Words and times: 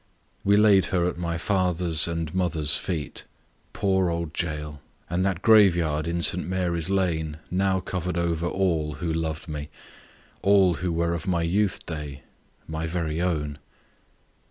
We 0.43 0.57
laid 0.57 0.85
her 0.85 1.05
at 1.05 1.19
my 1.19 1.37
father's 1.37 2.07
and 2.07 2.33
mother's 2.33 2.75
feet 2.75 3.25
poor 3.71 4.09
old 4.09 4.31
Jael! 4.41 4.81
and 5.11 5.23
that 5.23 5.43
grave 5.43 5.75
yard 5.75 6.07
in 6.07 6.23
St. 6.23 6.43
Mary's 6.47 6.89
Lane 6.89 7.37
now 7.51 7.79
covered 7.79 8.17
over 8.17 8.47
all 8.47 8.93
who 8.93 9.13
loved 9.13 9.47
me, 9.47 9.69
all 10.41 10.73
who 10.73 10.91
were 10.91 11.13
of 11.13 11.27
my 11.27 11.43
youth 11.43 11.85
day 11.85 12.23
my 12.67 12.87
very 12.87 13.21
own. 13.21 13.59